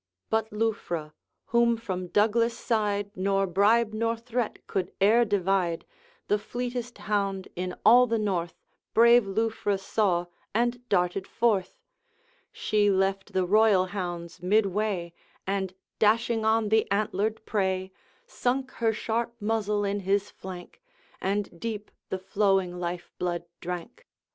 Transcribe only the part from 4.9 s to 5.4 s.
e'er